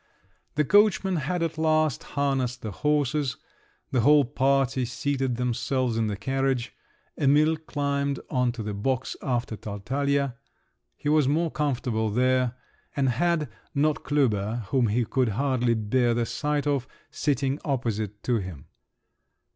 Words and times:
The 0.55 0.65
coachman 0.65 1.17
had 1.17 1.43
at 1.43 1.59
last 1.59 2.01
harnessed 2.17 2.63
the 2.63 2.71
horses; 2.71 3.37
the 3.91 4.01
whole 4.01 4.25
party 4.25 4.83
seated 4.83 5.35
themselves 5.35 5.95
in 5.95 6.07
the 6.07 6.17
carriage. 6.17 6.73
Emil 7.19 7.55
climbed 7.55 8.19
on 8.27 8.51
to 8.53 8.63
the 8.63 8.73
box, 8.73 9.15
after 9.21 9.55
Tartaglia; 9.55 10.37
he 10.97 11.07
was 11.07 11.27
more 11.27 11.51
comfortable 11.51 12.09
there, 12.09 12.55
and 12.95 13.09
had 13.09 13.47
not 13.75 14.01
Klüber, 14.03 14.63
whom 14.69 14.87
he 14.87 15.05
could 15.05 15.29
hardly 15.29 15.75
bear 15.75 16.15
the 16.15 16.25
sight 16.25 16.65
of, 16.65 16.87
sitting 17.11 17.59
opposite 17.63 18.23
to 18.23 18.37
him. 18.37 18.65